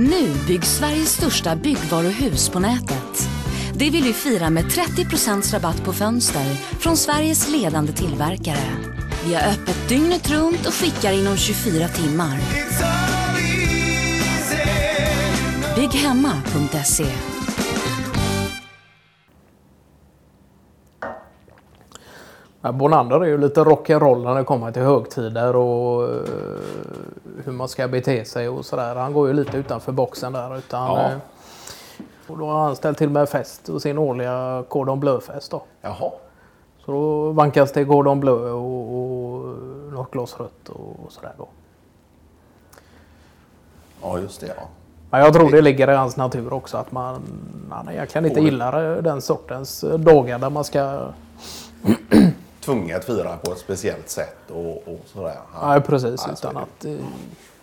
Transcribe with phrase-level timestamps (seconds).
[0.00, 3.28] Nu byggs Sveriges största byggvaruhus på nätet.
[3.74, 8.76] Det vill vi fira med 30 rabatt på fönster från Sveriges ledande tillverkare.
[9.26, 12.38] Vi har öppet dygnet runt och skickar inom 24 timmar.
[15.76, 17.29] Bygghemma.se
[22.62, 26.20] Ja, Bonander är ju lite rock'n'roll när det kommer till högtider och eh,
[27.44, 28.94] hur man ska bete sig och sådär.
[28.96, 30.58] Han går ju lite utanför boxen där.
[30.58, 31.00] Utan, Ja.
[31.10, 31.16] eh,
[32.26, 35.62] och då har han ställt till med fest och sin årliga Cordon Bleu-fest då.
[35.80, 36.10] Jaha.
[36.84, 39.56] Så då vankas det Cordon Bleu och, och
[39.92, 41.48] något glas rött och sådär då.
[44.02, 44.62] Ja, just det ja.
[45.10, 47.22] Men jag tror det ligger i hans natur också att man
[47.70, 51.00] han egentligen inte gillar den sortens eh, dagar där man ska...
[52.60, 55.34] Tvunget fira på ett speciellt sätt och, och sådär.
[55.54, 55.68] Ja.
[55.68, 57.06] Nej precis, Ja, så är utan att eh,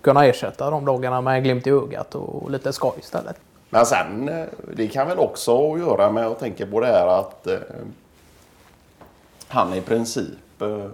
[0.00, 3.36] kunna ersätta de dagarna med en glimt i ögat och lite skoj istället.
[3.70, 4.44] Men sen, eh,
[4.76, 7.58] det kan väl också att göra med att tänka på det här att eh,
[9.48, 10.86] han i princip eh,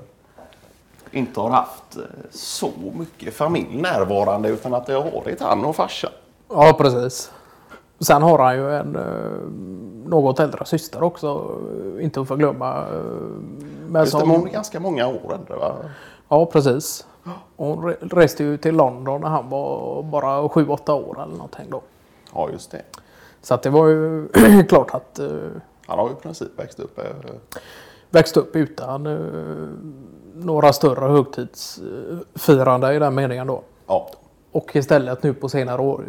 [1.11, 5.77] inte har haft eh, så mycket familj närvarande utan att det har varit han och
[5.77, 6.11] farsan.
[6.49, 7.31] Ja, precis.
[8.01, 9.49] Sen har han ju en eh,
[10.11, 11.59] något äldre syster också,
[12.01, 12.85] inte att förglömma.
[13.89, 15.77] Men det, som, hon ganska många år äldre va?
[16.29, 17.07] ja, precis.
[17.57, 21.83] Hon re- reste ju till London när han var bara 7-8 år eller någonting då.
[22.35, 22.83] Ja, just det.
[23.43, 24.29] Så att det var ju
[24.69, 25.29] klart att eh,
[25.87, 26.99] Han har ju i princip växt upp.
[26.99, 27.05] eh,
[28.11, 29.19] växt upp utan eh,
[30.35, 33.63] några större högtidsfirande i den meningen då.
[33.87, 34.09] Ja,
[34.53, 36.05] Och istället nu på senare år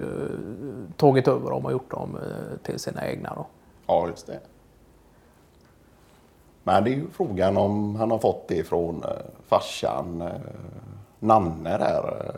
[0.97, 2.17] tagit över dem och gjort dem
[2.63, 3.45] till sina egna då.
[3.87, 4.39] ja, just det.
[6.67, 9.09] Men det är ju frågan om han har fått det från eh,
[9.47, 10.27] farsan eh,
[11.19, 12.31] Nanne där.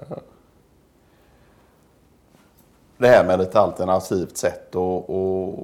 [2.97, 5.55] Det här med ett alternativt sätt att att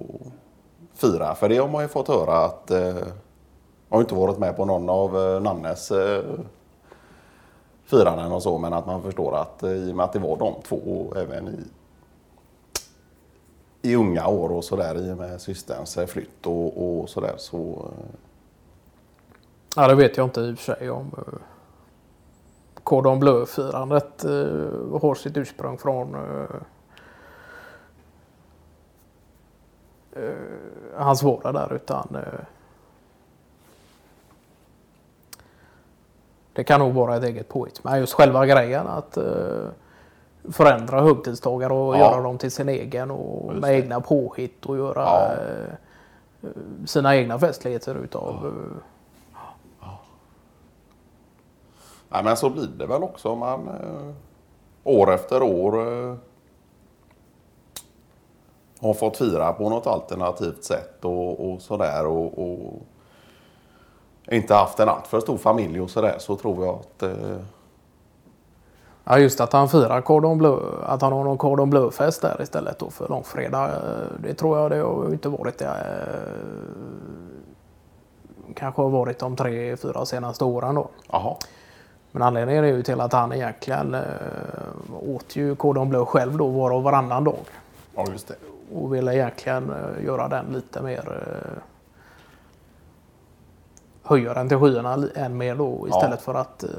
[0.94, 1.36] fira.
[1.36, 2.80] För det har man ju fått höra att eh,
[3.90, 6.24] jag har inte varit med på någon av eh, Nannes eh,
[7.86, 8.58] firanden och så.
[8.58, 11.48] Men att man förstår att eh, i och med att det var de två även
[11.48, 11.60] i
[13.82, 18.16] i unga år och sådär i och med systerns flytt och, och sådär så eh,
[19.76, 21.12] Ja, det vet jag inte i och för sig om.
[21.18, 21.34] eh,
[22.84, 26.56] Cordon Bleu-firandet eh, har sitt ursprung från eh,
[30.24, 30.34] eh,
[30.98, 32.40] hans vårda där utan eh,
[36.54, 37.84] det kan nog vara ett eget påhitt.
[37.84, 39.68] Men just själva grejen att eh,
[40.52, 42.00] förändra högtidsdagar och Ja.
[42.00, 43.78] göra dem till sin egen och Just med det.
[43.78, 46.50] egna påhitt och göra Ja.
[46.86, 48.78] sina egna festligheter utav eh,
[52.16, 54.14] Nej, men så blir det väl också om man eh,
[54.84, 56.16] år efter år eh,
[58.80, 62.74] har fått fira på något alternativt sätt och, och sådär och, och
[64.32, 67.38] inte haft en alltför stor familj och sådär så tror jag att eh,
[69.04, 72.80] Ja just att han firar Cordon Bleu, att han har någon Cordon Bleu-fest där istället
[72.80, 73.70] då för långfredag.
[73.70, 75.66] eh, Det tror jag det har inte varit det.
[75.66, 76.32] eh,
[78.56, 80.88] Kanske har varit de tre, fyra senaste åren då.
[81.12, 81.36] jaha,
[82.16, 84.02] Men anledningen är ju till att han egentligen eh,
[85.00, 87.40] åt ju Cordon Bleu själv då var och varannan dag.
[87.96, 88.36] ja just det.
[88.74, 91.62] Och ville egentligen eh, göra den lite mer eh,
[94.04, 96.70] höja den till skyarna än mer då istället för att eh,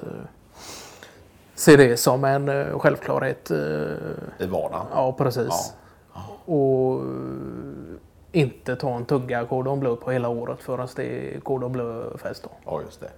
[1.54, 3.50] se det som en eh, självklarhet.
[3.50, 3.56] Eh,
[4.38, 4.86] I vardagen.
[4.92, 5.74] ja, precis.
[6.44, 7.06] Och eh,
[8.32, 12.46] inte ta en tugga Cordon Bleu på hela året förrän det är Cordon Bleu-fest.
[12.64, 13.10] Ja, just det.